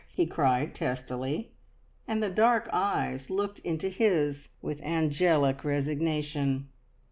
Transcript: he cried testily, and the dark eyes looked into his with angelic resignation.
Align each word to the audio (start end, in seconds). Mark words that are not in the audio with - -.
he 0.15 0.25
cried 0.25 0.73
testily, 0.73 1.51
and 2.07 2.23
the 2.23 2.29
dark 2.31 2.67
eyes 2.73 3.29
looked 3.29 3.59
into 3.59 3.87
his 3.87 4.49
with 4.59 4.81
angelic 4.81 5.63
resignation. 5.63 6.67